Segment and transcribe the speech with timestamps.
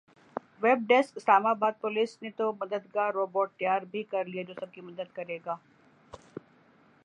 [0.61, 4.81] web desk Islamabad police نے تو مددگار روبوٹ تیار بھی کرلیا جو سب کی
[4.81, 5.55] مدد کرے گا